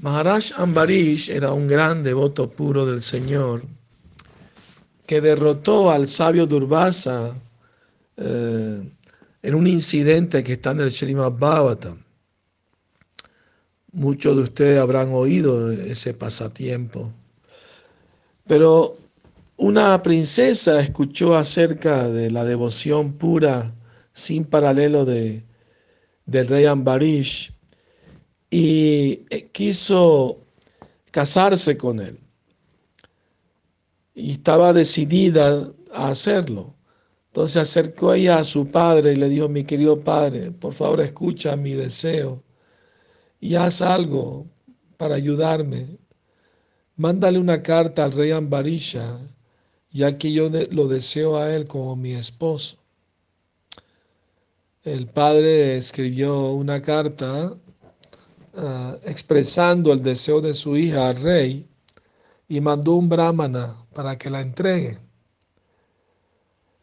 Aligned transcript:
Maharaj 0.00 0.52
Ambarish 0.56 1.28
era 1.28 1.52
un 1.52 1.66
gran 1.66 2.04
devoto 2.04 2.48
puro 2.48 2.86
del 2.86 3.02
Señor 3.02 3.62
que 5.06 5.20
derrotó 5.20 5.90
al 5.90 6.06
sabio 6.06 6.46
Durvasa 6.46 7.34
eh, 8.16 8.92
en 9.42 9.54
un 9.54 9.66
incidente 9.66 10.44
que 10.44 10.52
está 10.52 10.70
en 10.70 10.80
el 10.80 10.92
Srimad 10.92 11.32
Bhagavatam. 11.32 12.04
Muchos 13.90 14.36
de 14.36 14.42
ustedes 14.42 14.80
habrán 14.80 15.10
oído 15.12 15.72
ese 15.72 16.14
pasatiempo. 16.14 17.12
Pero 18.46 18.96
una 19.56 20.00
princesa 20.02 20.78
escuchó 20.78 21.36
acerca 21.36 22.08
de 22.08 22.30
la 22.30 22.44
devoción 22.44 23.14
pura 23.14 23.74
sin 24.12 24.44
paralelo 24.44 25.04
de, 25.04 25.42
del 26.24 26.46
rey 26.46 26.66
Ambarish 26.66 27.57
y 28.50 29.24
eh, 29.30 29.48
quiso 29.52 30.38
casarse 31.10 31.76
con 31.76 32.00
él. 32.00 32.18
Y 34.14 34.32
estaba 34.32 34.72
decidida 34.72 35.72
a 35.92 36.08
hacerlo. 36.08 36.74
Entonces 37.28 37.56
acercó 37.56 38.14
ella 38.14 38.38
a 38.38 38.44
su 38.44 38.70
padre 38.70 39.12
y 39.12 39.16
le 39.16 39.28
dijo, 39.28 39.48
mi 39.48 39.64
querido 39.64 40.00
padre, 40.00 40.50
por 40.50 40.72
favor 40.74 41.00
escucha 41.00 41.56
mi 41.56 41.72
deseo 41.72 42.42
y 43.40 43.54
haz 43.54 43.82
algo 43.82 44.46
para 44.96 45.14
ayudarme. 45.14 45.98
Mándale 46.96 47.38
una 47.38 47.62
carta 47.62 48.04
al 48.04 48.12
rey 48.12 48.32
Ambarisha, 48.32 49.18
ya 49.90 50.18
que 50.18 50.32
yo 50.32 50.50
lo 50.70 50.88
deseo 50.88 51.36
a 51.36 51.54
él 51.54 51.66
como 51.66 51.94
mi 51.94 52.12
esposo. 52.14 52.78
El 54.82 55.06
padre 55.06 55.76
escribió 55.76 56.52
una 56.52 56.82
carta 56.82 57.56
uh, 58.58 58.98
expresando 59.04 59.92
el 59.92 60.02
deseo 60.02 60.40
de 60.40 60.52
su 60.52 60.76
hija 60.76 61.08
al 61.08 61.16
rey 61.16 61.68
y 62.48 62.60
mandó 62.60 62.94
un 62.94 63.08
brahmana 63.08 63.74
para 63.94 64.18
que 64.18 64.30
la 64.30 64.40
entregue. 64.40 64.98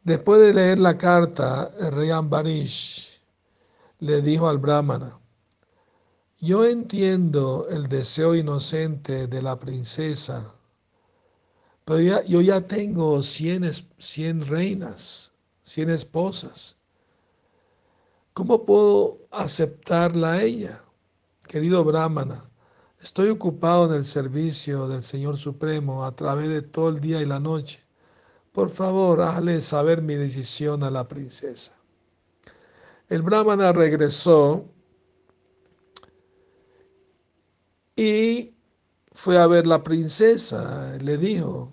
Después 0.03 0.39
de 0.39 0.53
leer 0.53 0.79
la 0.79 0.97
carta, 0.97 1.71
el 1.79 1.91
rey 1.91 2.11
Ambarish 2.11 3.19
le 3.99 4.21
dijo 4.21 4.47
al 4.47 4.59
brahmana, 4.59 5.19
yo 6.39 6.63
entiendo 6.63 7.65
el 7.69 7.87
deseo 7.87 8.35
inocente 8.35 9.25
de 9.25 9.41
la 9.41 9.55
princesa, 9.55 10.45
pero 11.85 11.99
ya, 11.99 12.23
yo 12.25 12.41
ya 12.41 12.61
tengo 12.61 13.23
cien, 13.23 13.67
cien 13.97 14.45
reinas, 14.45 15.33
cien 15.63 15.89
esposas. 15.89 16.77
¿Cómo 18.33 18.65
puedo 18.65 19.17
aceptarla 19.31 20.33
a 20.33 20.43
ella? 20.43 20.84
Querido 21.47 21.83
Brahmana, 21.83 22.43
estoy 22.99 23.29
ocupado 23.29 23.85
en 23.85 23.93
el 23.93 24.05
servicio 24.05 24.87
del 24.87 25.01
Señor 25.01 25.37
Supremo 25.37 26.05
a 26.05 26.15
través 26.15 26.49
de 26.49 26.61
todo 26.61 26.89
el 26.89 26.99
día 26.99 27.21
y 27.21 27.25
la 27.25 27.39
noche. 27.39 27.83
Por 28.51 28.69
favor, 28.69 29.21
hazle 29.21 29.61
saber 29.61 30.01
mi 30.01 30.15
decisión 30.15 30.83
a 30.83 30.89
la 30.89 31.03
princesa. 31.07 31.73
El 33.09 33.21
Brahmana 33.21 33.71
regresó 33.73 34.65
y 37.95 38.55
fue 39.11 39.37
a 39.37 39.45
ver 39.47 39.67
la 39.67 39.83
princesa. 39.83 40.97
Le 40.99 41.17
dijo, 41.17 41.71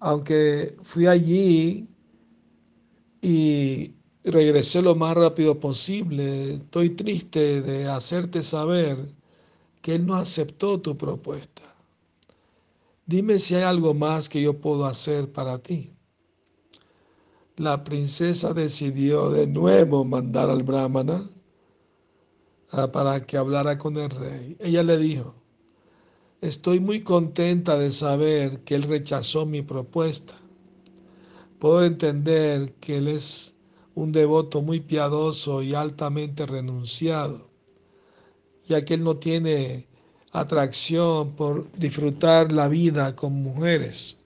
aunque 0.00 0.76
fui 0.82 1.06
allí 1.06 1.88
y 3.20 3.94
regresé 4.24 4.82
lo 4.82 4.94
más 4.94 5.16
rápido 5.16 5.58
posible, 5.60 6.54
estoy 6.54 6.90
triste 6.90 7.62
de 7.62 7.86
hacerte 7.88 8.42
saber 8.42 8.96
que 9.82 9.94
él 9.94 10.06
no 10.06 10.14
aceptó 10.14 10.80
tu 10.80 10.96
propuesta. 10.96 11.62
Dime 13.06 13.38
si 13.38 13.54
hay 13.54 13.64
algo 13.64 13.94
más 13.94 14.28
que 14.28 14.40
yo 14.40 14.60
puedo 14.60 14.86
hacer 14.86 15.30
para 15.30 15.58
ti. 15.58 15.90
La 17.56 17.84
princesa 17.84 18.52
decidió 18.54 19.30
de 19.30 19.46
nuevo 19.46 20.04
mandar 20.04 20.50
al 20.50 20.62
brahmana 20.62 21.22
Ah, 22.76 22.90
para 22.90 23.24
que 23.24 23.36
hablara 23.36 23.78
con 23.78 23.96
el 23.96 24.10
rey. 24.10 24.56
Ella 24.58 24.82
le 24.82 24.98
dijo, 24.98 25.36
estoy 26.40 26.80
muy 26.80 27.04
contenta 27.04 27.78
de 27.78 27.92
saber 27.92 28.64
que 28.64 28.74
él 28.74 28.82
rechazó 28.82 29.46
mi 29.46 29.62
propuesta. 29.62 30.34
Puedo 31.60 31.84
entender 31.84 32.74
que 32.80 32.96
él 32.96 33.06
es 33.06 33.53
un 33.94 34.12
devoto 34.12 34.62
muy 34.62 34.80
piadoso 34.80 35.62
y 35.62 35.74
altamente 35.74 36.46
renunciado, 36.46 37.50
ya 38.66 38.84
que 38.84 38.94
él 38.94 39.04
no 39.04 39.16
tiene 39.16 39.86
atracción 40.32 41.36
por 41.36 41.70
disfrutar 41.72 42.50
la 42.52 42.68
vida 42.68 43.14
con 43.14 43.32
mujeres. 43.32 44.16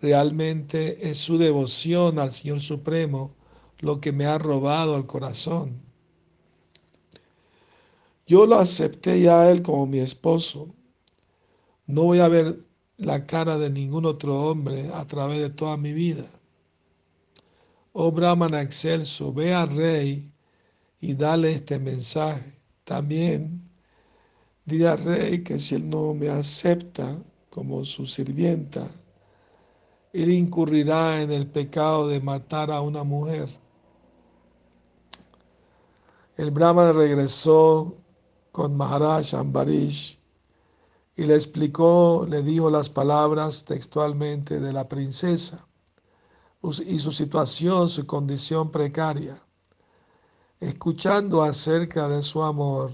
Realmente 0.00 1.10
es 1.10 1.18
su 1.18 1.38
devoción 1.38 2.18
al 2.18 2.32
Señor 2.32 2.60
Supremo 2.60 3.34
lo 3.78 4.00
que 4.00 4.12
me 4.12 4.26
ha 4.26 4.38
robado 4.38 4.96
el 4.96 5.06
corazón. 5.06 5.80
Yo 8.26 8.46
lo 8.46 8.56
acepté 8.58 9.20
ya 9.20 9.40
a 9.40 9.50
él 9.50 9.62
como 9.62 9.86
mi 9.86 9.98
esposo. 9.98 10.68
No 11.86 12.04
voy 12.04 12.20
a 12.20 12.28
ver 12.28 12.60
la 12.96 13.26
cara 13.26 13.58
de 13.58 13.70
ningún 13.70 14.06
otro 14.06 14.40
hombre 14.48 14.90
a 14.94 15.06
través 15.06 15.40
de 15.40 15.50
toda 15.50 15.76
mi 15.76 15.92
vida. 15.92 16.24
Oh 17.94 18.10
Brahmana 18.10 18.62
excelso, 18.62 19.34
ve 19.34 19.52
al 19.52 19.76
rey 19.76 20.32
y 20.98 21.12
dale 21.12 21.52
este 21.52 21.78
mensaje. 21.78 22.58
También 22.84 23.68
dile 24.64 24.88
al 24.88 25.04
rey 25.04 25.44
que 25.44 25.58
si 25.58 25.74
él 25.74 25.90
no 25.90 26.14
me 26.14 26.30
acepta 26.30 27.14
como 27.50 27.84
su 27.84 28.06
sirvienta, 28.06 28.88
él 30.14 30.30
incurrirá 30.30 31.20
en 31.20 31.32
el 31.32 31.46
pecado 31.46 32.08
de 32.08 32.20
matar 32.20 32.70
a 32.70 32.80
una 32.80 33.04
mujer. 33.04 33.50
El 36.38 36.50
Brahmana 36.50 36.92
regresó 36.92 37.94
con 38.52 38.74
Maharaj 38.74 39.34
Ambarish 39.34 40.18
y 41.14 41.24
le 41.24 41.34
explicó, 41.34 42.26
le 42.26 42.42
dijo 42.42 42.70
las 42.70 42.88
palabras 42.88 43.66
textualmente 43.66 44.60
de 44.60 44.72
la 44.72 44.88
princesa 44.88 45.66
y 46.62 46.98
su 47.00 47.10
situación, 47.10 47.88
su 47.88 48.06
condición 48.06 48.70
precaria. 48.70 49.42
Escuchando 50.60 51.42
acerca 51.42 52.08
de 52.08 52.22
su 52.22 52.42
amor, 52.42 52.92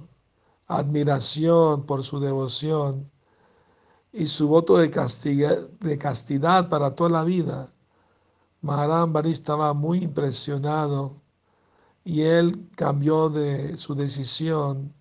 admiración 0.66 1.84
por 1.84 2.02
su 2.02 2.18
devoción 2.18 3.10
y 4.12 4.26
su 4.26 4.48
voto 4.48 4.78
de, 4.78 4.88
de 5.80 5.98
castidad 5.98 6.68
para 6.70 6.94
toda 6.94 7.10
la 7.10 7.24
vida, 7.24 7.68
Maharaj 8.62 9.02
Ambarish 9.02 9.32
estaba 9.32 9.72
muy 9.74 10.02
impresionado 10.02 11.20
y 12.04 12.22
él 12.22 12.70
cambió 12.74 13.28
de 13.28 13.76
su 13.76 13.94
decisión 13.94 14.94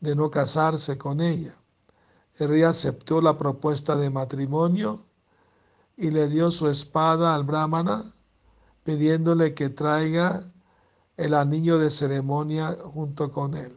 de 0.00 0.14
no 0.14 0.30
casarse 0.30 0.96
con 0.96 1.20
ella. 1.20 1.54
El 2.36 2.48
rey 2.48 2.62
aceptó 2.62 3.20
la 3.20 3.36
propuesta 3.36 3.96
de 3.96 4.08
matrimonio 4.10 5.05
y 5.96 6.10
le 6.10 6.28
dio 6.28 6.50
su 6.50 6.68
espada 6.68 7.34
al 7.34 7.44
brahmana, 7.44 8.04
pidiéndole 8.84 9.54
que 9.54 9.70
traiga 9.70 10.42
el 11.16 11.34
anillo 11.34 11.78
de 11.78 11.90
ceremonia 11.90 12.76
junto 12.84 13.32
con 13.32 13.56
él. 13.56 13.72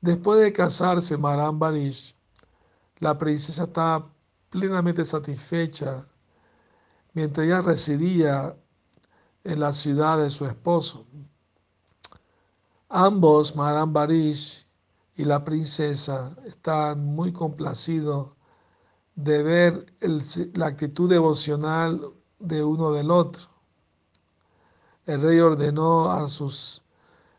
Después 0.00 0.40
de 0.40 0.52
casarse 0.52 1.16
Maran 1.16 1.58
Barish, 1.58 2.14
la 2.98 3.16
princesa 3.16 3.64
estaba 3.64 4.10
plenamente 4.50 5.04
satisfecha 5.04 6.06
mientras 7.14 7.46
ella 7.46 7.62
residía 7.62 8.56
en 9.44 9.60
la 9.60 9.72
ciudad 9.72 10.18
de 10.18 10.30
su 10.30 10.46
esposo. 10.46 11.06
Ambos, 12.88 13.56
Maran 13.56 13.92
Barish 13.92 14.66
y 15.16 15.24
la 15.24 15.44
princesa, 15.44 16.36
están 16.44 17.04
muy 17.04 17.32
complacidos 17.32 18.34
de 19.14 19.42
ver 19.42 19.86
la 20.54 20.66
actitud 20.66 21.08
devocional 21.08 22.00
de 22.38 22.64
uno 22.64 22.92
del 22.92 23.10
otro. 23.10 23.44
El 25.06 25.22
rey 25.22 25.40
ordenó 25.40 26.10
a 26.10 26.28
sus 26.28 26.82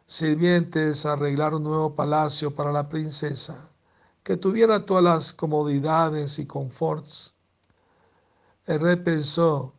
sirvientes 0.05 1.05
arreglar 1.05 1.55
un 1.55 1.63
nuevo 1.63 1.95
palacio 1.95 2.53
para 2.53 2.71
la 2.71 2.87
princesa, 2.87 3.69
que 4.23 4.37
tuviera 4.37 4.85
todas 4.85 5.03
las 5.03 5.33
comodidades 5.33 6.39
y 6.39 6.45
conforts. 6.45 7.33
El 8.65 8.79
rey 8.79 8.95
pensó, 8.97 9.73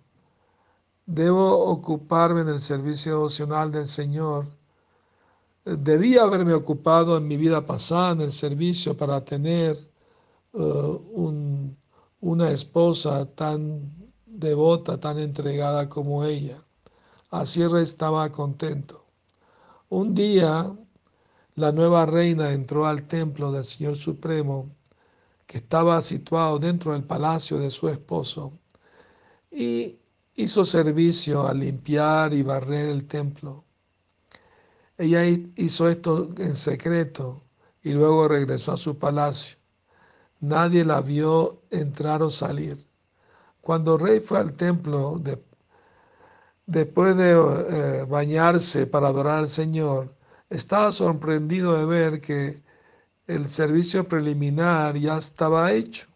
debo 1.07 1.67
ocuparme 1.71 2.43
en 2.43 2.49
el 2.49 2.61
servicio 2.61 3.13
devocional 3.13 3.71
del 3.71 3.87
Señor 3.87 4.47
debía 5.67 6.23
haberme 6.23 6.55
ocupado 6.55 7.17
en 7.17 7.27
mi 7.27 7.37
vida 7.37 7.61
pasada 7.61 8.13
en 8.13 8.21
el 8.21 8.33
servicio 8.33 8.97
para 8.97 9.25
tener 9.25 9.77
uh, 10.53 11.29
una 12.21 12.51
esposa 12.51 13.27
tan 13.27 13.93
devota, 14.25 14.99
tan 14.99 15.19
entregada 15.19 15.89
como 15.89 16.25
ella. 16.25 16.59
Así 17.31 17.63
estaba 17.63 18.31
contento. 18.33 19.05
Un 19.89 20.15
día 20.15 20.73
la 21.55 21.73
nueva 21.73 22.07
reina 22.07 22.53
entró 22.53 22.87
al 22.87 23.07
templo 23.07 23.51
del 23.51 23.65
Señor 23.65 23.97
Supremo, 23.97 24.69
que 25.47 25.59
estaba 25.59 26.03
situado 26.03 26.59
dentro 26.59 26.93
del 26.93 27.05
palacio 27.05 27.59
de 27.59 27.71
su 27.71 27.89
esposo, 27.89 28.53
y 29.51 29.97
hizo 30.35 30.65
servicio 30.67 31.47
a 31.47 31.55
limpiar 31.55 32.35
y 32.35 32.43
barrer 32.43 32.91
el 32.91 33.07
templo. 33.07 33.65
Ella 34.99 35.25
hizo 35.25 35.89
esto 35.89 36.31
en 36.39 36.57
secreto 36.57 37.43
y 37.83 37.93
luego 37.93 38.29
regresó 38.29 38.73
a 38.73 38.77
su 38.77 38.99
palacio. 38.99 39.57
Nadie 40.41 40.85
la 40.85 41.01
vio 41.01 41.63
entrar 41.71 42.23
o 42.23 42.31
salir. 42.31 42.87
Cuando 43.61 43.95
el 43.95 44.01
rey 44.01 44.21
fue 44.21 44.39
al 44.39 44.53
templo, 44.53 45.21
después 46.67 47.17
de 47.17 47.33
eh, 47.33 48.05
bañarse 48.09 48.87
para 48.87 49.09
adorar 49.09 49.39
al 49.39 49.49
Señor, 49.49 50.15
estaba 50.51 50.93
sorprendido 50.93 51.77
de 51.77 51.85
ver 51.87 52.21
que 52.21 52.63
el 53.27 53.49
servicio 53.49 54.07
preliminar 54.07 54.97
ya 54.97 55.19
estaba 55.19 55.73
hecho. 55.73 56.07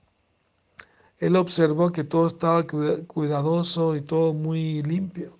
Él 1.18 1.36
observó 1.36 1.90
que 1.92 2.04
todo 2.04 2.26
estaba 2.28 2.66
cuidadoso 2.66 3.96
y 3.96 4.00
todo 4.02 4.32
muy 4.32 4.82
limpio. 4.82 5.32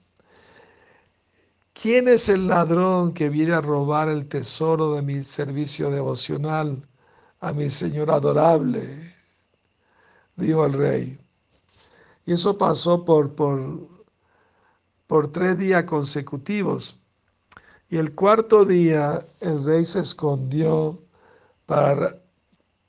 ¿Quién 1.73 2.09
es 2.09 2.29
el 2.29 2.49
ladrón 2.49 3.15
que 3.15 3.31
viene 3.31 3.53
a 3.53 3.61
robar 3.61 4.09
el 4.09 4.27
tesoro 4.29 4.95
de 4.95 5.03
mi 5.03 5.23
servicio 5.23 5.91
devocional 5.91 6.83
a 7.41 7.53
mi 7.53 7.71
Señor 7.71 8.11
adorable? 8.11 8.83
Dijo 10.37 10.65
el 10.67 10.73
rey. 10.73 11.19
Y 12.25 12.33
eso 12.33 12.57
pasó 12.57 13.05
por, 13.05 13.35
por, 13.35 13.89
por 15.07 15.33
tres 15.33 15.59
días 15.59 15.85
consecutivos. 15.85 17.01
Y 17.89 17.97
el 17.97 18.15
cuarto 18.15 18.65
día 18.65 19.21
el 19.41 19.65
rey 19.65 19.85
se 19.85 20.01
escondió 20.01 21.03
para, 21.67 22.23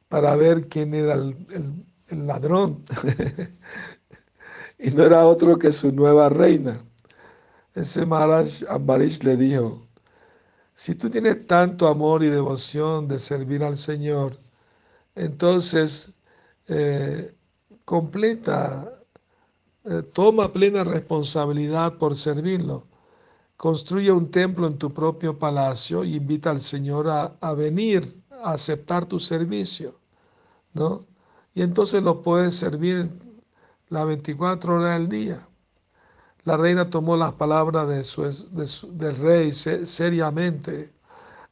para 0.09 0.35
ver 0.35 0.67
quién 0.67 0.93
era 0.93 1.15
el, 1.15 2.27
ladrón. 2.27 2.83
y 4.79 4.91
no 4.91 5.03
era 5.03 5.25
otro 5.25 5.57
que 5.57 5.71
su 5.71 5.91
nueva 5.91 6.29
reina. 6.29 6.79
Ese 7.73 8.05
Maharaj 8.05 8.63
Ambarish 8.69 9.23
le 9.23 9.37
dijo, 9.37 9.87
si 10.73 10.95
tú 10.95 11.09
tienes 11.09 11.47
tanto 11.47 11.87
amor 11.87 12.23
y 12.23 12.27
devoción 12.27 13.07
de 13.07 13.19
servir 13.19 13.63
al 13.63 13.77
Señor, 13.77 14.37
entonces 15.15 16.11
eh, 16.67 17.35
completa, 17.85 19.03
eh, 19.85 20.03
toma 20.13 20.51
plena 20.53 20.83
responsabilidad 20.83 21.97
por 21.97 22.17
servirlo. 22.17 22.87
Construye 23.57 24.11
un 24.11 24.31
templo 24.31 24.67
en 24.67 24.77
tu 24.77 24.93
propio 24.93 25.37
palacio 25.37 26.03
y 26.03 26.15
invita 26.15 26.49
al 26.49 26.61
Señor 26.61 27.09
a, 27.09 27.35
a 27.41 27.53
venir 27.53 28.15
a 28.31 28.53
aceptar 28.53 29.05
tu 29.05 29.19
servicio, 29.19 29.99
¿no? 30.73 31.05
Y 31.53 31.61
entonces 31.61 32.01
lo 32.03 32.21
puedes 32.21 32.55
servir 32.55 33.11
las 33.89 34.05
24 34.07 34.75
horas 34.75 34.99
del 34.99 35.09
día. 35.09 35.47
La 36.43 36.57
reina 36.57 36.89
tomó 36.89 37.15
las 37.17 37.33
palabras 37.33 37.87
de 37.87 38.67
del 38.93 39.15
rey 39.17 39.53
seriamente, 39.53 40.91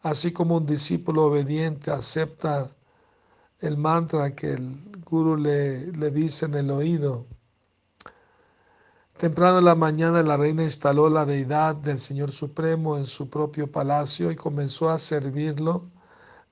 así 0.01 0.33
como 0.33 0.57
un 0.57 0.65
discípulo 0.65 1.25
obediente 1.25 1.91
acepta 1.91 2.68
el 3.59 3.77
mantra 3.77 4.31
que 4.31 4.53
el 4.53 4.80
guru 5.06 5.38
le, 5.38 5.91
le 5.91 6.09
dice 6.09 6.45
en 6.45 6.56
el 6.56 6.71
oído. 6.71 7.25
Temprano 9.18 9.59
en 9.59 9.65
la 9.65 9.75
mañana 9.75 10.24
la 10.24 10.38
reina 10.38 10.63
instaló 10.63 11.09
la 11.09 11.25
deidad 11.25 11.75
del 11.75 12.00
Señor 12.00 12.31
Supremo 12.31 12.97
en 12.97 13.06
su 13.06 13.30
propio 13.30 13.71
palacio 13.71 14.31
y 14.31 14.35
comenzó 14.35 14.89
a 14.89 14.97
servirlo 14.97 15.83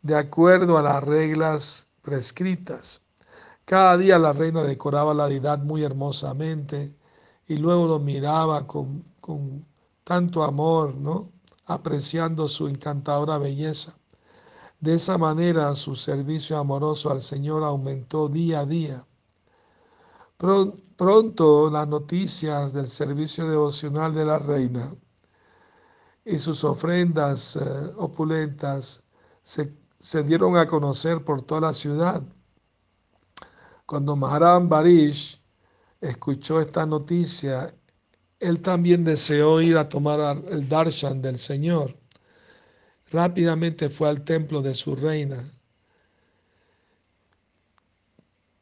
de 0.02 0.16
acuerdo 0.16 0.78
a 0.78 0.84
las 0.84 1.04
reglas 1.04 1.88
prescritas. 2.04 3.02
Cada 3.66 3.98
día 3.98 4.20
la 4.20 4.34
reina 4.34 4.64
decoraba 4.64 5.14
la 5.14 5.28
deidad 5.28 5.60
muy 5.60 5.84
hermosamente 5.84 6.97
y 7.48 7.58
luego 7.58 7.88
lo 7.88 8.00
miraba 8.00 8.68
con, 8.68 9.04
tanto 10.04 10.44
amor, 10.44 10.96
¿no? 10.96 11.30
apreciando 11.66 12.48
su 12.48 12.68
encantadora 12.68 13.38
belleza. 13.38 13.98
De 14.80 14.96
esa 14.96 15.18
manera 15.18 15.74
su 15.74 15.96
servicio 15.96 16.58
amoroso 16.58 17.12
al 17.12 17.22
Señor 17.22 17.64
aumentó 17.64 18.30
día 18.30 18.62
a 18.62 18.66
día. 18.66 19.06
Pronto 20.38 21.70
las 21.72 21.88
noticias 21.88 22.74
del 22.74 22.88
servicio 22.88 23.48
devocional 23.50 24.14
de 24.14 24.26
la 24.26 24.40
reina 24.40 24.94
y 26.24 26.38
sus 26.40 26.64
ofrendas 26.64 27.56
eh, 27.56 27.94
opulentas 27.98 29.04
se, 29.42 29.74
se, 29.98 30.24
dieron 30.24 30.58
a 30.58 30.68
conocer 30.68 31.24
por 31.24 31.42
toda 31.42 31.62
la 31.62 31.74
ciudad. 31.74 32.22
Cuando 33.86 34.16
Maharam 34.16 34.68
Barish 34.68 35.37
escuchó 36.02 36.62
esta 36.62 36.86
noticia, 36.86 37.74
él 38.40 38.62
también 38.62 39.04
deseó 39.04 39.62
ir 39.62 39.78
a 39.78 39.90
tomar 39.90 40.44
el 40.50 40.70
darshan 40.70 41.22
del 41.22 41.38
Señor. 41.38 41.96
Rápidamente 43.12 43.90
fue 43.90 44.10
al 44.10 44.24
templo 44.24 44.62
de 44.62 44.74
su 44.74 44.96
reina. 44.96 45.52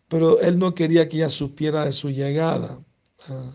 Pero 0.08 0.40
él 0.40 0.60
no 0.60 0.76
quería 0.76 1.10
que 1.10 1.18
ella 1.18 1.30
supiera 1.30 1.86
de 1.86 1.94
su 1.94 2.10
llegada, 2.10 2.84
ah, 3.30 3.52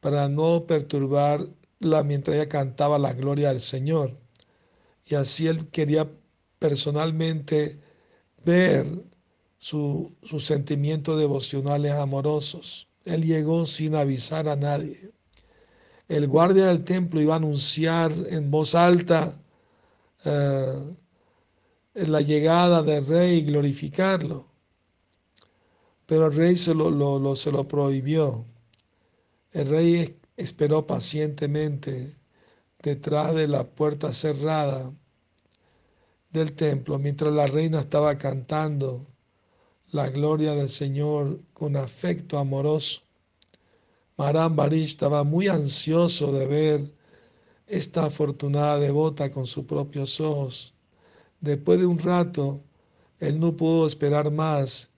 para 0.00 0.28
no 0.28 0.64
perturbarla 0.66 2.02
mientras 2.04 2.36
ella 2.36 2.48
cantaba 2.48 2.98
la 2.98 3.12
gloria 3.14 3.48
del 3.48 3.60
Señor. 3.60 4.16
Y 5.06 5.14
así 5.14 5.46
él 5.46 5.68
quería 5.70 6.08
personalmente 6.58 7.80
ver 8.44 8.86
sus 9.58 10.12
sentimientos 10.40 11.18
devocionales 11.18 11.92
amorosos. 11.92 12.87
Él 13.08 13.24
llegó 13.24 13.66
sin 13.66 13.94
avisar 13.94 14.48
a 14.48 14.56
nadie. 14.56 15.12
El 16.08 16.26
guardia 16.26 16.66
del 16.66 16.84
templo 16.84 17.20
iba 17.20 17.34
a 17.34 17.38
anunciar 17.38 18.12
en 18.28 18.50
voz 18.50 18.74
alta 18.74 19.34
eh, 20.24 20.96
la 21.94 22.20
llegada 22.20 22.82
del 22.82 23.06
rey 23.06 23.38
y 23.38 23.42
glorificarlo. 23.44 24.46
Pero 26.06 26.26
el 26.26 26.34
rey 26.34 26.56
se 26.56 26.74
lo, 26.74 27.36
se 27.36 27.50
lo 27.50 27.66
prohibió. 27.66 28.44
El 29.52 29.68
rey 29.68 30.18
esperó 30.36 30.86
pacientemente 30.86 32.14
detrás 32.82 33.34
de 33.34 33.48
la 33.48 33.64
puerta 33.64 34.12
cerrada 34.12 34.92
del 36.30 36.52
templo 36.52 36.98
mientras 36.98 37.32
la 37.32 37.46
reina 37.46 37.80
estaba 37.80 38.18
cantando 38.18 39.06
la 39.90 40.08
gloria 40.10 40.54
del 40.54 40.68
Señor 40.68 41.40
con 41.54 41.76
afecto 41.76 42.38
amoroso. 42.38 43.07
Maram 44.18 44.56
Barish 44.56 44.90
estaba 44.90 45.22
muy 45.22 45.46
ansioso 45.46 46.32
de 46.32 46.44
ver 46.44 46.92
esta 47.68 48.06
afortunada 48.06 48.80
devota 48.80 49.30
con 49.30 49.46
sus 49.46 49.64
propios 49.64 50.20
ojos. 50.20 50.74
Después 51.40 51.78
de 51.78 51.86
un 51.86 52.00
rato, 52.00 52.60
él 53.20 53.38
no 53.38 53.56
pudo 53.56 53.86
esperar 53.86 54.32
más 54.32 54.90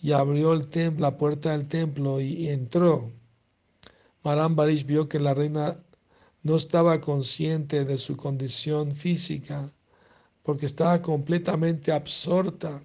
y 0.00 0.12
abrió 0.12 0.54
la 0.54 1.18
puerta 1.18 1.50
del 1.50 1.66
templo 1.66 2.20
y, 2.20 2.48
entró. 2.48 3.10
Maram 4.22 4.54
Barish 4.54 4.86
vio 4.86 5.08
que 5.08 5.18
la 5.18 5.34
reina 5.34 5.82
no 6.44 6.54
estaba 6.54 7.00
consciente 7.00 7.84
de 7.84 7.98
su 7.98 8.16
condición 8.16 8.92
física 8.92 9.68
porque 10.44 10.66
estaba 10.66 11.02
completamente 11.02 11.90
absorta 11.90 12.80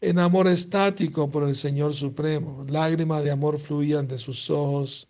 en 0.00 0.18
amor 0.18 0.48
estático 0.48 1.30
por 1.30 1.44
el 1.44 1.54
Señor 1.54 1.94
Supremo. 1.94 2.64
Lágrimas 2.68 3.24
de 3.24 3.30
amor 3.30 3.58
fluían 3.58 4.06
de 4.08 4.18
sus 4.18 4.50
ojos 4.50 5.08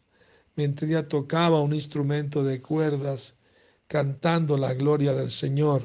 mientras 0.57 1.09
tocaba 1.09 1.61
un 1.61 1.75
instrumento 1.75 2.45
de 2.45 2.61
cuerdas 2.61 3.35
cantando 3.89 4.57
la 4.57 4.75
gloria 4.75 5.13
del 5.15 5.31
Señor. 5.31 5.83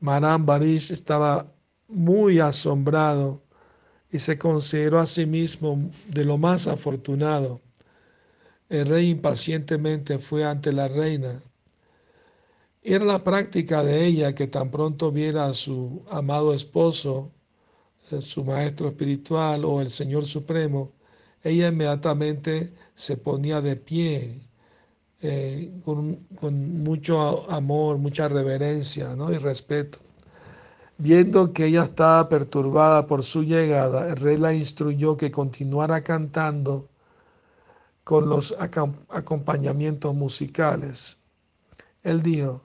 Maram 0.00 0.46
Barish 0.46 0.90
estaba 0.90 1.52
muy 1.88 2.38
asombrado 2.40 3.42
y 4.10 4.18
se 4.18 4.38
consideró 4.38 4.98
a 4.98 5.06
sí 5.06 5.26
mismo 5.26 5.90
de 6.08 6.24
lo 6.24 6.38
más 6.38 6.66
afortunado. 6.66 7.60
El 8.68 8.86
rey 8.86 9.10
impacientemente 9.10 10.18
fue 10.18 10.44
ante 10.44 10.72
la 10.72 10.88
reina. 10.88 11.40
Era 12.82 13.04
la 13.04 13.22
práctica 13.22 13.84
de 13.84 14.06
ella 14.06 14.34
que 14.34 14.46
tan 14.46 14.70
pronto 14.70 15.12
viera 15.12 15.46
a 15.46 15.54
su 15.54 16.04
amado 16.10 16.54
esposo 16.54 17.32
su 18.00 18.44
maestro 18.44 18.88
espiritual 18.88 19.64
o 19.64 19.80
el 19.80 19.90
Señor 19.90 20.26
Supremo, 20.26 20.92
ella 21.42 21.68
inmediatamente 21.68 22.72
se 22.94 23.16
ponía 23.16 23.60
de 23.60 23.76
pie 23.76 24.40
eh, 25.22 25.72
con, 25.84 26.26
mucho 26.82 27.50
amor, 27.50 27.98
mucha 27.98 28.28
reverencia 28.28 29.10
y 29.32 29.38
respeto. 29.38 29.98
Viendo 30.98 31.52
que 31.52 31.66
ella 31.66 31.84
estaba 31.84 32.28
perturbada 32.28 33.06
por 33.06 33.22
su 33.22 33.42
llegada, 33.42 34.08
el 34.08 34.16
rey 34.16 34.36
la 34.36 34.52
instruyó 34.52 35.16
que 35.16 35.30
continuara 35.30 36.02
cantando 36.02 36.88
con 38.04 38.28
los 38.28 38.54
acompañamientos 39.08 40.14
musicales. 40.14 41.16
Él 42.02 42.22
dijo, 42.22 42.62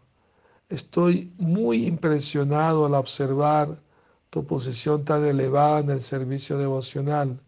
Estoy 0.67 1.31
muy 1.37 1.85
impresionado 1.85 2.87
al 2.87 2.95
observar 2.95 3.84
tu 4.35 4.45
posición 4.45 5.05
tan 5.05 5.23
elevada 5.23 5.79
en 5.79 5.89
el 5.91 6.01
servicio 6.01 6.57
devocional. 6.57 7.39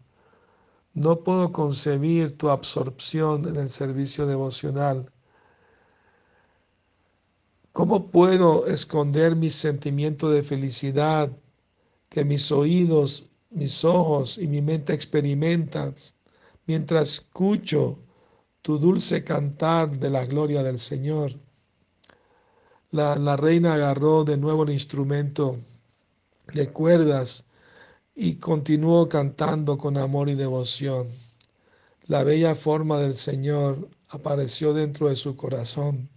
No 0.94 1.18
puedo 1.18 1.52
concebir 1.52 2.38
tu 2.38 2.48
absorción 2.48 3.46
en 3.46 3.56
el 3.56 3.68
servicio 3.68 4.26
devocional. 4.26 5.12
¿Cómo 7.74 8.06
puedo 8.10 8.66
esconder 8.66 9.36
mi 9.36 9.50
sentimiento 9.50 10.30
de 10.30 10.42
felicidad 10.42 11.30
que 12.08 12.24
mis 12.24 12.50
oídos, 12.52 13.26
mis 13.50 13.84
ojos 13.84 14.38
y 14.38 14.46
mi 14.46 14.62
mente 14.62 14.94
experimentan 14.94 15.94
mientras 16.66 17.08
escucho 17.10 17.98
tu 18.62 18.78
dulce 18.78 19.24
cantar 19.24 19.90
de 19.90 20.08
la 20.08 20.24
gloria 20.24 20.62
del 20.62 20.78
Señor? 20.78 21.32
La, 22.92 23.16
la 23.16 23.36
reina 23.36 23.74
agarró 23.74 24.24
de 24.24 24.38
nuevo 24.38 24.62
el 24.62 24.70
instrumento 24.70 25.58
de 26.52 26.68
cuerdas 26.68 27.44
y 28.14 28.36
continuó 28.36 29.08
cantando 29.08 29.78
con 29.78 29.96
amor 29.96 30.28
y 30.28 30.34
devoción. 30.34 31.06
La 32.06 32.24
bella 32.24 32.54
forma 32.54 32.98
del 32.98 33.14
Señor 33.14 33.88
apareció 34.08 34.72
dentro 34.72 35.08
de 35.08 35.16
su 35.16 35.36
corazón. 35.36 36.08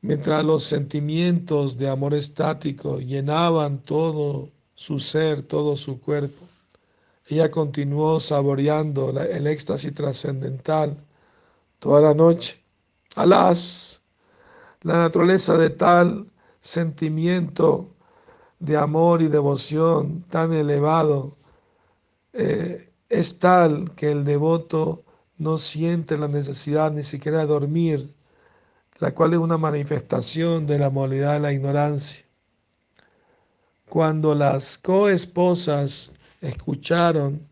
Mientras 0.00 0.44
los 0.44 0.64
sentimientos 0.64 1.76
de 1.76 1.88
amor 1.88 2.14
estático 2.14 3.00
llenaban 3.00 3.82
todo 3.82 4.48
su 4.74 5.00
ser, 5.00 5.42
todo 5.42 5.76
su 5.76 6.00
cuerpo, 6.00 6.46
ella 7.26 7.50
continuó 7.50 8.20
saboreando 8.20 9.10
el 9.20 9.46
éxtasis 9.48 9.92
trascendental 9.92 10.96
toda 11.78 12.00
la 12.00 12.14
noche. 12.14 12.62
Alas, 13.16 14.02
la 14.82 14.98
naturaleza 14.98 15.58
de 15.58 15.70
tal 15.70 16.30
sentimiento 16.60 17.90
de 18.58 18.76
amor 18.76 19.22
y 19.22 19.28
devoción 19.28 20.22
tan 20.28 20.52
elevado 20.52 21.36
eh, 22.32 22.92
es 23.08 23.38
tal 23.38 23.94
que 23.94 24.10
el 24.12 24.24
devoto 24.24 25.04
no 25.38 25.58
siente 25.58 26.18
la 26.18 26.28
necesidad 26.28 26.92
ni 26.92 27.02
siquiera 27.02 27.38
de 27.38 27.46
dormir, 27.46 28.14
la 28.98 29.14
cual 29.14 29.34
es 29.34 29.38
una 29.38 29.58
manifestación 29.58 30.66
de 30.66 30.78
la 30.78 30.90
moralidad 30.90 31.34
de 31.34 31.40
la 31.40 31.52
ignorancia. 31.52 32.24
Cuando 33.88 34.34
las 34.34 34.76
coesposas 34.78 36.12
escucharon 36.40 37.48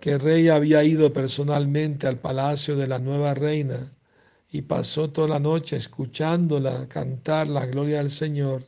que 0.00 0.12
el 0.12 0.20
rey 0.20 0.48
había 0.48 0.82
ido 0.82 1.12
personalmente 1.12 2.06
al 2.06 2.16
palacio 2.16 2.74
de 2.74 2.88
la 2.88 2.98
nueva 2.98 3.34
reina 3.34 3.78
y 4.50 4.62
pasó 4.62 5.10
toda 5.10 5.28
la 5.28 5.38
noche 5.38 5.76
escuchándola 5.76 6.88
cantar 6.88 7.46
la 7.46 7.66
gloria 7.66 7.98
del 7.98 8.10
Señor, 8.10 8.64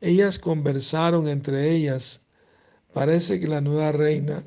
ellas 0.00 0.38
conversaron 0.38 1.28
entre 1.28 1.70
ellas. 1.70 2.22
Parece 2.92 3.40
que 3.40 3.48
la 3.48 3.60
nueva 3.60 3.92
reina 3.92 4.44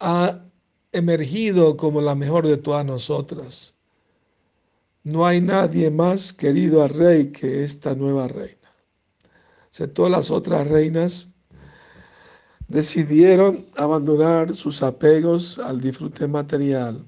ha 0.00 0.44
emergido 0.92 1.76
como 1.76 2.00
la 2.00 2.14
mejor 2.14 2.46
de 2.46 2.56
todas 2.56 2.84
nosotras. 2.84 3.74
No 5.02 5.26
hay 5.26 5.40
nadie 5.40 5.90
más 5.90 6.32
querido 6.32 6.82
al 6.82 6.90
rey 6.90 7.32
que 7.32 7.64
esta 7.64 7.94
nueva 7.94 8.28
reina. 8.28 8.58
O 9.80 9.88
todas 9.88 10.10
las 10.10 10.30
otras 10.30 10.68
reinas 10.68 11.30
decidieron 12.68 13.66
abandonar 13.76 14.54
sus 14.54 14.82
apegos 14.82 15.58
al 15.58 15.80
disfrute 15.80 16.26
material 16.26 17.04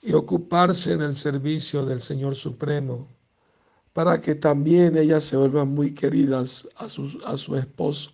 y 0.00 0.12
ocuparse 0.12 0.92
en 0.92 1.02
el 1.02 1.14
servicio 1.16 1.84
del 1.84 1.98
Señor 1.98 2.34
Supremo 2.34 3.17
para 3.98 4.20
que 4.20 4.36
también 4.36 4.96
ellas 4.96 5.24
se 5.24 5.36
vuelvan 5.36 5.70
muy 5.70 5.92
queridas 5.92 6.68
a 6.76 6.88
su, 6.88 7.20
a 7.26 7.36
su 7.36 7.56
esposo 7.56 8.12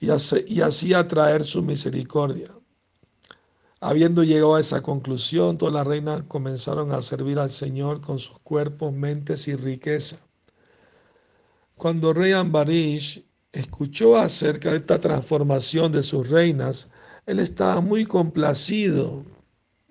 y 0.00 0.10
así, 0.10 0.44
y 0.48 0.62
así 0.62 0.94
atraer 0.94 1.44
su 1.44 1.62
misericordia. 1.62 2.48
Habiendo 3.78 4.24
llegado 4.24 4.56
a 4.56 4.60
esa 4.60 4.82
conclusión, 4.82 5.58
todas 5.58 5.74
las 5.74 5.86
reinas 5.86 6.24
comenzaron 6.26 6.90
a 6.90 7.02
servir 7.02 7.38
al 7.38 7.50
Señor 7.50 8.00
con 8.00 8.18
sus 8.18 8.36
cuerpos, 8.40 8.92
mentes 8.92 9.46
y 9.46 9.54
riqueza. 9.54 10.18
Cuando 11.76 12.12
rey 12.12 12.32
Ambarish 12.32 13.24
escuchó 13.52 14.16
acerca 14.16 14.72
de 14.72 14.78
esta 14.78 14.98
transformación 14.98 15.92
de 15.92 16.02
sus 16.02 16.28
reinas, 16.28 16.90
él 17.26 17.38
estaba 17.38 17.80
muy 17.80 18.06
complacido 18.06 19.24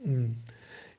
mm, 0.03 0.25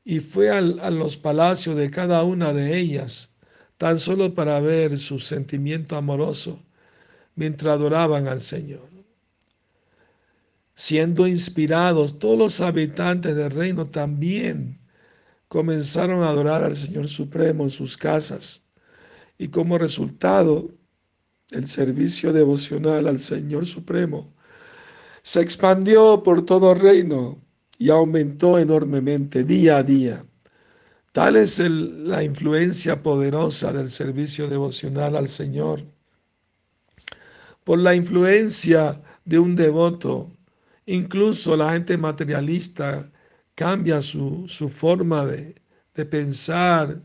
y 0.06 0.20
fue 0.20 0.48
a 0.48 0.90
los 0.90 1.18
palacios 1.18 1.76
de 1.76 1.90
cada 1.90 2.22
una 2.22 2.54
de 2.54 2.78
ellas 2.78 3.32
tan 3.78 3.99
solo 3.99 4.35
para 4.35 4.61
ver 4.61 4.99
su 4.99 5.18
sentimiento 5.20 5.97
amoroso 5.97 6.61
mientras 7.37 7.75
adoraban 7.75 8.28
al 8.28 8.40
Señor. 8.40 8.88
Siendo 10.75 11.26
inspirados, 11.26 12.18
todos 12.18 12.38
los 12.38 12.61
habitantes 12.61 13.35
del 13.35 13.50
reino 13.50 13.87
también 13.87 14.78
comenzaron 15.49 16.23
a 16.23 16.28
adorar 16.28 16.62
al 16.62 16.76
Señor 16.76 17.08
Supremo 17.08 17.64
en 17.64 17.70
sus 17.70 17.97
casas 17.97 18.62
y 19.38 19.49
como 19.49 19.78
resultado 19.78 20.70
el 21.50 21.66
servicio 21.66 22.32
devocional 22.32 23.08
al 23.08 23.18
Señor 23.18 23.66
Supremo 23.66 24.32
se 25.23 25.40
expandió 25.40 26.23
por 26.23 26.44
todo 26.44 26.73
el 26.73 26.80
reino 26.80 27.38
y 27.78 27.90
aumentó 27.90 28.58
enormemente 28.58 29.44
día 29.44 29.78
a 29.78 29.82
día. 29.82 30.25
Tal 31.18 31.34
es 31.34 31.58
la 31.58 32.22
influencia 32.22 33.02
poderosa 33.02 33.72
del 33.72 33.90
servicio 33.90 34.46
devocional 34.46 35.16
al 35.16 35.26
Señor. 35.26 35.82
Por 37.64 37.80
la 37.80 37.96
influencia 37.96 39.02
de 39.25 39.40
un 39.40 39.56
devoto, 39.56 40.30
incluso 40.87 41.56
la 41.56 41.72
gente 41.72 41.98
materialista 41.98 43.10
cambia 43.56 44.00
su, 44.00 44.46
forma 44.72 45.26
de, 45.26 45.60
de 45.92 46.06
pensar 46.06 47.00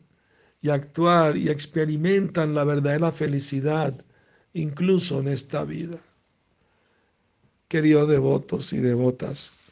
y 0.61 0.69
actuar 0.69 1.35
y 1.35 1.49
experimentan 1.49 2.53
la 2.53 2.65
verdadera 2.65 3.11
felicidad, 3.11 3.99
incluso 4.53 5.21
en 5.21 5.29
esta 5.29 5.63
vida. 5.63 5.97
Queridos 7.67 8.07
devotos 8.07 8.73
y 8.73 8.77
devotas, 8.77 9.62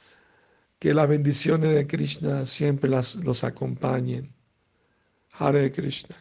que 0.82 0.96
las 0.96 1.08
bendiciones 1.08 1.76
de 1.76 1.86
Krishna 1.86 2.48
siempre 2.48 2.90
las, 2.90 3.14
los 3.18 3.44
acompañen. 3.44 4.34
Hare 5.32 5.72
Krishna. 5.72 6.16